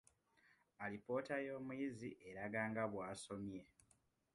Alipoota 0.83 1.35
y'omuyizi 1.45 2.09
eraga 2.29 2.61
nga 2.69 2.83
bw'asomye. 2.91 3.61